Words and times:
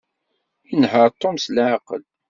Inehheṛ 0.71 1.09
Tom 1.21 1.35
s 1.37 1.45
leɛqel. 1.55 2.01